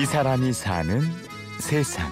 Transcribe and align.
이 0.00 0.06
사람이 0.06 0.54
사는 0.54 1.02
세상. 1.58 2.10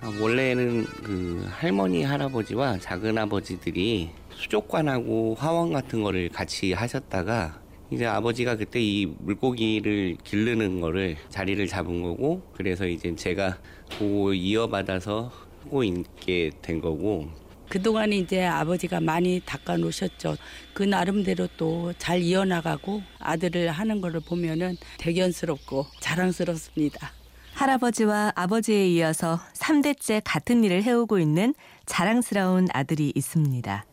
아, 0.00 0.18
원래는 0.20 0.84
그 1.04 1.46
할머니 1.48 2.02
할아버지와 2.02 2.78
작은 2.78 3.16
아버지들이 3.18 4.10
수족관하고 4.30 5.36
화원 5.38 5.72
같은 5.72 6.02
거를 6.02 6.28
같이 6.28 6.72
하셨다가 6.72 7.60
이제 7.92 8.04
아버지가 8.04 8.56
그때 8.56 8.80
이 8.82 9.06
물고기를 9.06 10.16
기르는 10.24 10.80
거를 10.80 11.16
자리를 11.28 11.64
잡은 11.68 12.02
거고 12.02 12.42
그래서 12.52 12.84
이제 12.84 13.14
제가 13.14 13.58
그거 13.96 14.34
이어받아서 14.34 15.30
하고 15.62 15.84
있게 15.84 16.50
된 16.62 16.80
거고 16.80 17.28
그동안 17.68 18.12
이제 18.12 18.44
아버지가 18.44 19.00
많이 19.00 19.40
닦아 19.44 19.76
놓으셨죠. 19.76 20.36
그 20.72 20.82
나름대로 20.82 21.48
또 21.56 21.92
잘 21.98 22.20
이어나가고 22.22 23.02
아들을 23.18 23.70
하는 23.70 24.00
거를 24.00 24.20
보면은 24.20 24.76
대견스럽고 24.98 25.86
자랑스럽습니다. 26.00 27.10
할아버지와 27.54 28.32
아버지에 28.34 28.86
이어서 28.88 29.40
3대째 29.54 30.20
같은 30.24 30.62
일을 30.64 30.82
해오고 30.82 31.18
있는 31.18 31.54
자랑스러운 31.86 32.68
아들이 32.72 33.12
있습니다. 33.14 33.84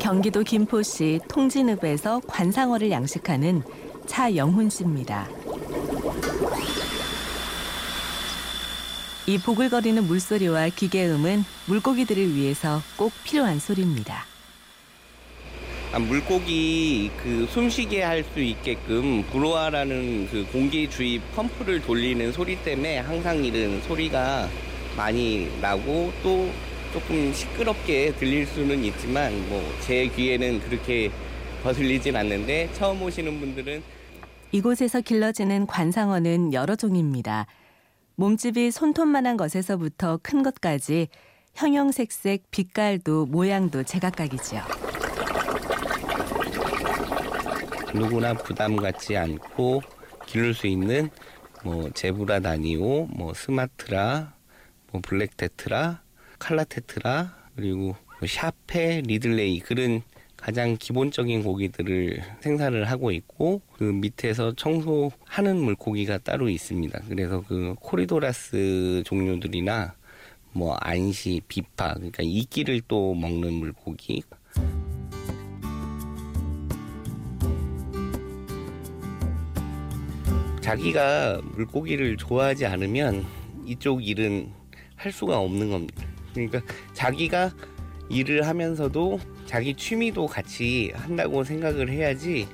경기도 0.00 0.42
김포시 0.42 1.20
통진읍에서 1.28 2.20
관상어를 2.26 2.90
양식하는 2.90 3.62
차영훈 4.06 4.70
씨입니다. 4.70 5.28
이 9.28 9.36
보글거리는 9.36 10.04
물소리와 10.04 10.70
기계음은 10.70 11.44
물고기들을 11.66 12.34
위해서 12.34 12.80
꼭 12.96 13.12
필요한 13.24 13.58
소리입니다. 13.58 14.24
아, 15.92 15.98
물고기 15.98 17.10
그 17.22 17.46
숨쉬게 17.50 18.02
할 18.02 18.24
수 18.24 18.40
있게끔 18.40 19.22
브로아라는 19.24 20.28
그 20.30 20.46
공기 20.50 20.88
주입 20.88 21.20
펌프를 21.34 21.82
돌리는 21.82 22.32
소리 22.32 22.56
때문에 22.56 23.00
항상 23.00 23.44
이런 23.44 23.82
소리가 23.82 24.48
많이 24.96 25.50
나고 25.60 26.10
또 26.22 26.50
조금 26.94 27.30
시끄럽게 27.34 28.14
들릴 28.18 28.46
수는 28.46 28.82
있지만 28.84 29.46
뭐 29.50 29.62
제 29.82 30.06
귀에는 30.08 30.60
그렇게 30.60 31.10
거슬리진 31.62 32.16
않는데 32.16 32.70
처음 32.72 33.02
오시는 33.02 33.40
분들은 33.40 33.82
이곳에서 34.52 35.02
길러지는 35.02 35.66
관상어는 35.66 36.54
여러 36.54 36.76
종입니다. 36.76 37.46
몸집이 38.18 38.72
손톱만한 38.72 39.36
것에서부터 39.36 40.18
큰 40.20 40.42
것까지 40.42 41.06
형형색색 41.54 42.50
빛깔도 42.50 43.26
모양도 43.26 43.84
제각각이지요. 43.84 44.60
누구나 47.94 48.34
부담 48.34 48.74
갖지 48.74 49.16
않고 49.16 49.82
기를 50.26 50.52
수 50.52 50.66
있는 50.66 51.10
뭐 51.62 51.90
zebra 51.90 52.40
danio, 52.40 53.06
뭐 53.06 53.34
스마트라, 53.34 54.34
뭐 54.90 55.00
black 55.00 55.36
tetra, 55.36 56.02
color 56.40 56.64
tetra 56.64 57.36
그리고 57.54 57.94
뭐 58.18 58.26
샤페, 58.26 59.02
리들레이 59.02 59.60
그런 59.60 60.02
가장 60.38 60.76
기본적인 60.78 61.42
고기들을 61.42 62.22
생산을 62.40 62.84
하고 62.84 63.10
있고 63.10 63.60
그 63.76 63.84
밑에서 63.84 64.54
청소하는 64.54 65.56
물고기가 65.56 66.18
따로 66.18 66.48
있습니다. 66.48 67.02
그래서 67.08 67.42
그 67.46 67.74
코리도라스 67.80 69.02
종류들이나 69.04 69.94
뭐 70.52 70.74
안시, 70.76 71.42
비파 71.48 71.94
그러니까 71.94 72.22
이끼를 72.22 72.80
또 72.88 73.14
먹는 73.14 73.52
물고기 73.52 74.22
자기가 80.60 81.40
물고기를 81.42 82.16
좋아하지 82.16 82.66
않으면 82.66 83.24
이쪽 83.66 84.06
일은 84.06 84.50
할 84.94 85.12
수가 85.12 85.38
없는 85.38 85.70
겁니다. 85.70 86.06
그러니까 86.32 86.60
자기가 86.92 87.50
일을 88.10 88.46
하면서도 88.46 89.20
자기 89.46 89.74
취미도 89.74 90.26
같이 90.26 90.92
한다고 90.94 91.44
생각을 91.44 91.90
해야지 91.90 92.48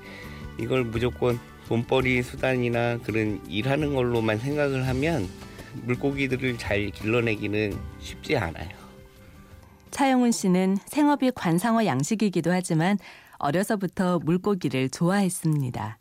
이걸 0.59 0.85
무조건 0.85 1.39
돈벌이 1.69 2.23
수단이나 2.23 2.99
그런 2.99 3.41
일하는 3.49 3.95
걸로만 3.95 4.39
생각을 4.39 4.87
하면 4.89 5.29
물고기들을 5.85 6.59
잘 6.59 6.91
길러내기는 6.91 7.77
쉽지 8.01 8.37
않아요. 8.37 8.69
차영훈 9.91 10.33
씨는 10.33 10.77
생업이 10.87 11.31
관상어 11.35 11.85
양식이기도 11.85 12.51
하지만 12.53 12.99
어려서부터 13.39 14.21
물고기를 14.21 14.91
좋아했습니다. 14.91 15.99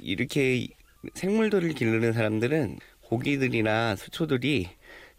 이렇게 0.00 0.68
생물들을 1.14 1.70
기르는 1.70 2.12
사람들은 2.12 2.78
고기들이나 3.02 3.96
수초들이 3.96 4.68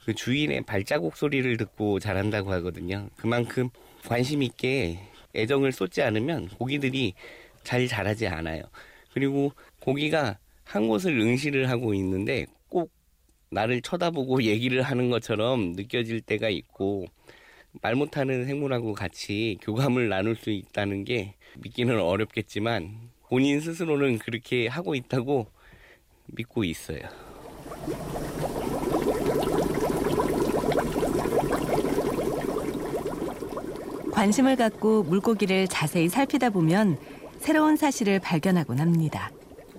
그 0.06 0.14
주인의 0.14 0.64
발자국 0.64 1.16
소리를 1.16 1.56
듣고 1.58 2.00
자란다고 2.00 2.52
하거든요. 2.54 3.10
그만큼 3.16 3.70
관심 4.06 4.44
있게 4.44 5.00
애정을 5.36 5.72
쏟지 5.72 6.02
않으면 6.02 6.50
고기들이 6.50 7.14
잘 7.64 7.88
자라지 7.88 8.28
않아요. 8.28 8.64
그리고 9.14 9.54
고기가 9.80 10.38
한 10.66 10.88
곳을 10.88 11.20
응시를 11.20 11.70
하고 11.70 11.94
있는데 11.94 12.46
꼭 12.70 12.92
나를 13.50 13.82
쳐다보고 13.82 14.44
얘기를 14.46 14.82
하는 14.82 15.10
것처럼 15.10 15.74
느껴질 15.74 16.22
때가 16.22 16.50
있고 16.50 17.06
말 17.82 17.96
못하는 17.96 18.46
생물하고 18.46 18.94
같이 18.94 19.58
교감을 19.62 20.10
나눌 20.10 20.36
수 20.36 20.52
있다는 20.52 21.06
게 21.06 21.36
믿기는 21.60 22.00
어렵겠지만 22.00 23.10
본인 23.30 23.62
스스로는 23.62 24.20
그렇게 24.20 24.68
하고 24.68 24.94
있다고 24.94 25.48
믿고 26.28 26.64
있어요. 26.64 27.02
관심을 34.14 34.56
갖고 34.56 35.02
물고기를 35.04 35.68
자세히 35.68 36.08
살피다 36.08 36.52
보면 36.52 36.98
새로운 37.40 37.76
사실을 37.76 38.20
발견하곤 38.20 38.80
합니다. 38.80 39.32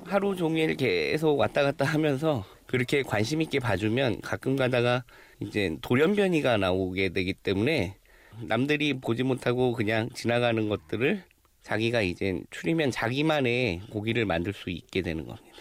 하루 0.05 0.35
종일 0.35 0.77
계속 0.77 1.39
왔다 1.39 1.63
갔다 1.63 1.85
하면서 1.85 2.45
그렇게 2.67 3.03
관심 3.03 3.41
있게 3.43 3.61
봐주면 3.61 4.21
가끔 4.23 4.57
가다가 4.57 5.05
이제 5.39 5.77
돌연변이가 5.83 6.57
나오게 6.57 7.11
되기 7.11 7.33
때문에 7.33 7.97
남들이 8.43 8.95
보지 8.95 9.23
못하고 9.23 9.73
그냥 9.73 10.09
지나가는 10.15 10.69
것들을 10.69 11.23
자기가 11.63 12.03
이제 12.03 12.43
추리면 12.51 12.91
자기만의 12.91 13.83
고기를 13.91 14.27
만들 14.27 14.53
수 14.53 14.69
있게 14.69 15.03
되는 15.03 15.27
겁니다. 15.27 15.59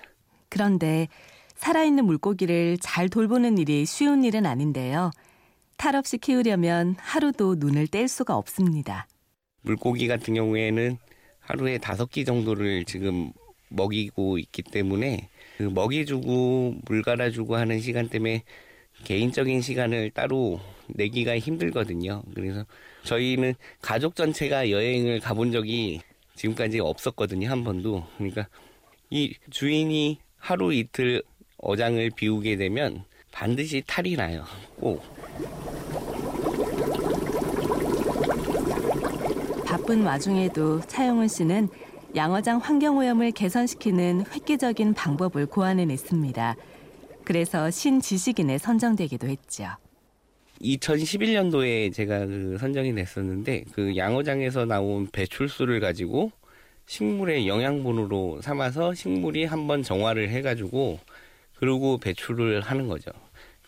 그런데 0.49 1.07
살아있는 1.55 2.05
물고기를 2.05 2.79
잘 2.81 3.07
돌보는 3.07 3.59
일이 3.59 3.85
쉬운 3.85 4.23
일은 4.23 4.47
아닌데요. 4.47 5.11
탈 5.77 5.95
없이 5.95 6.17
키우려면 6.17 6.95
하루도 6.97 7.55
눈을 7.55 7.87
뗄 7.87 8.07
수가 8.07 8.35
없습니다. 8.37 9.07
물고기 9.61 10.07
같은 10.07 10.33
경우에는 10.33 10.97
하루에 11.39 11.77
다섯 11.77 12.09
끼 12.09 12.25
정도를 12.25 12.85
지금 12.85 13.31
먹이고 13.69 14.37
있기 14.37 14.63
때문에 14.63 15.29
그 15.57 15.63
먹이주고 15.63 16.75
물 16.85 17.01
갈아주고 17.01 17.55
하는 17.55 17.79
시간 17.79 18.07
때문에 18.09 18.43
개인적인 19.03 19.61
시간을 19.61 20.11
따로 20.11 20.59
내기가 20.87 21.37
힘들거든요. 21.37 22.23
그래서 22.33 22.65
저희는 23.03 23.55
가족 23.81 24.15
전체가 24.15 24.69
여행을 24.69 25.19
가본 25.19 25.51
적이 25.51 26.01
지금까지 26.35 26.79
없었거든요. 26.79 27.49
한 27.49 27.63
번도. 27.63 28.05
그러니까 28.17 28.47
이 29.09 29.35
주인이 29.49 30.19
하루 30.37 30.73
이틀 30.73 31.23
어장을 31.57 32.09
비우게 32.11 32.57
되면 32.57 33.05
반드시 33.33 33.83
탈이 33.85 34.15
나요. 34.15 34.45
꼭. 34.79 35.03
바쁜 39.65 40.03
와중에도 40.03 40.79
차영훈 40.81 41.27
씨는 41.27 41.67
양어장 42.15 42.59
환경오염을 42.59 43.31
개선시키는 43.31 44.25
획기적인 44.31 44.93
방법을 44.93 45.47
고안해냈습니다. 45.47 46.55
그래서 47.25 47.71
신지식인에 47.71 48.59
선정되기도 48.59 49.27
했죠. 49.27 49.65
2011년도에 50.61 51.91
제가 51.91 52.25
그 52.27 52.57
선정이 52.59 52.93
됐었는데 52.93 53.65
그 53.73 53.97
양어장에서 53.97 54.65
나온 54.65 55.07
배출수를 55.11 55.79
가지고 55.79 56.31
식물의 56.85 57.47
영양분으로 57.47 58.41
삼아서 58.41 58.93
식물이 58.93 59.45
한번 59.45 59.81
정화를 59.81 60.29
해가지고 60.29 60.99
그리고 61.63 61.97
배출을 61.97 62.59
하는 62.59 62.89
거죠. 62.89 63.09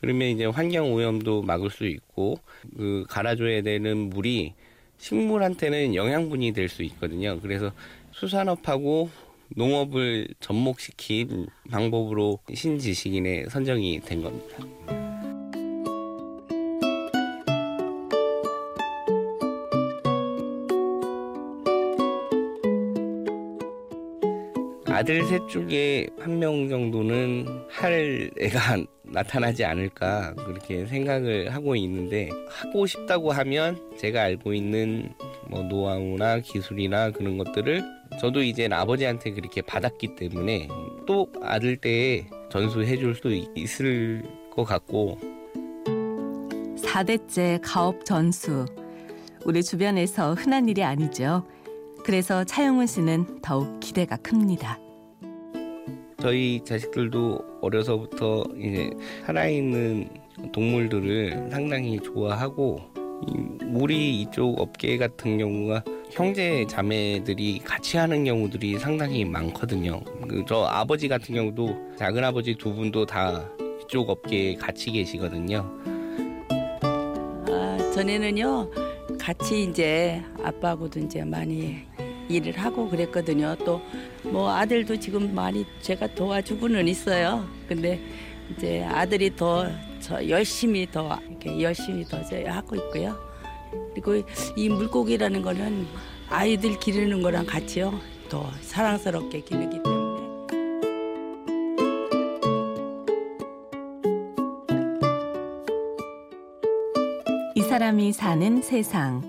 그러면 0.02 0.28
이제 0.28 0.44
환경 0.44 0.94
오염도 0.94 1.44
막을 1.44 1.70
수 1.70 1.86
있고 1.86 2.36
그 2.76 3.06
갈아줘야 3.08 3.62
되는 3.62 4.10
물이 4.10 4.54
식물한테는 4.98 5.96
영양분이 5.96 6.52
될 6.52 6.68
수 6.68 6.84
있거든요. 6.84 7.40
그래서 7.40 7.72
수산업하고 8.12 9.10
농업을 9.56 10.28
접목시킨 10.42 11.48
방법으로 11.72 12.40
신지식인에 12.54 13.46
선정이 13.48 14.02
된 14.02 14.22
겁니다. 14.22 15.05
아들 24.96 25.26
셋 25.26 25.42
중에 25.50 26.08
한 26.20 26.40
명 26.40 26.70
정도는 26.70 27.46
할 27.70 28.32
애가 28.40 28.78
나타나지 29.04 29.66
않을까 29.66 30.34
그렇게 30.36 30.86
생각을 30.86 31.54
하고 31.54 31.76
있는데 31.76 32.30
하고 32.50 32.86
싶다고 32.88 33.32
하면 33.32 33.78
제가 33.98 34.22
알고 34.22 34.54
있는 34.54 35.10
뭐 35.50 35.64
노하우나 35.64 36.40
기술이나 36.40 37.12
그런 37.12 37.38
것들을 37.38 37.84
저도 38.22 38.42
이제 38.42 38.70
아버지한테 38.72 39.32
그렇게 39.32 39.62
받았기 39.62 40.16
때문에 40.16 40.68
또 41.06 41.28
아들 41.42 41.76
때에 41.76 42.26
전수해 42.50 42.96
줄수 42.98 43.30
있을 43.56 44.24
것 44.50 44.64
같고 44.64 45.20
4대째 46.78 47.60
가업 47.62 48.06
전수. 48.06 48.66
우리 49.44 49.62
주변에서 49.62 50.34
흔한 50.34 50.70
일이 50.70 50.84
아니죠. 50.84 51.46
그래서 52.04 52.44
차영훈 52.44 52.88
씨는 52.88 53.42
더욱 53.42 53.80
기대가 53.80 54.16
큽니다. 54.18 54.85
저희 56.26 56.60
자식들도 56.64 57.60
어려서부터 57.62 58.46
이제 58.58 58.90
살아있는 59.28 60.10
동물들을 60.52 61.50
상당히 61.52 62.00
좋아하고 62.00 62.82
이 63.28 63.64
우리 63.72 64.22
이쪽 64.22 64.60
업계 64.60 64.98
같은 64.98 65.38
경우가 65.38 65.84
형제 66.10 66.66
자매들이 66.68 67.60
같이 67.60 67.98
하는 67.98 68.24
경우들이 68.24 68.80
상당히 68.80 69.24
많거든요. 69.24 70.00
그저 70.28 70.64
아버지 70.64 71.08
같은 71.08 71.36
경우도 71.36 71.96
작은 71.96 72.24
아버지 72.24 72.56
두 72.56 72.74
분도 72.74 73.06
다 73.06 73.48
이쪽 73.84 74.10
업계에 74.10 74.56
같이 74.56 74.94
계시거든요. 74.94 75.64
아, 77.52 77.78
전에는요 77.94 78.72
같이 79.20 79.66
이제 79.66 80.24
아빠하고도 80.44 81.02
이제 81.02 81.24
많이 81.24 81.84
일을 82.30 82.58
하고 82.58 82.90
그랬거든요. 82.90 83.56
또 83.66 83.82
뭐 84.24 84.50
아들도 84.50 84.98
지금 85.00 85.36
많이 85.36 85.66
제가 85.82 86.08
도와주고는 86.16 86.88
있어요. 86.88 87.48
근데 87.68 88.00
이제 88.52 88.84
아들이 88.84 89.36
더 89.36 89.68
저 90.06 90.30
열심히 90.30 90.88
더 90.92 91.18
이렇게 91.28 91.62
열심히 91.64 92.06
더 92.06 92.22
하고 92.48 92.76
있고요. 92.76 93.18
그리고 93.90 94.24
이 94.56 94.70
물고기라는 94.70 95.42
거는 95.42 95.88
아이들 96.30 96.78
기르는 96.78 97.24
거랑 97.24 97.48
같이요 97.48 98.00
더 98.30 98.48
사랑스럽게 98.62 99.40
기르기 99.40 99.82
때문에. 99.82 100.16
이 107.56 107.62
사람이 107.62 108.14
사는 108.14 108.62
세상. 108.62 109.24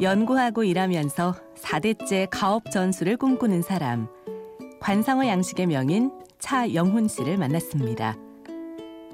연구하고 0.00 0.64
일하면서 0.64 1.36
4대째 1.64 2.28
가업 2.30 2.70
전수를 2.70 3.16
꿈꾸는 3.16 3.62
사람. 3.62 4.06
관상어 4.80 5.26
양식의 5.26 5.66
명인 5.66 6.12
차영훈 6.38 7.08
씨를 7.08 7.38
만났습니다. 7.38 8.16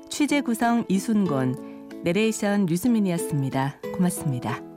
취재 0.08 0.41
구성 0.41 0.85
이순곤, 0.88 2.02
내레이션 2.02 2.67
류수민이었습니다. 2.67 3.76
고맙습니다. 3.94 4.69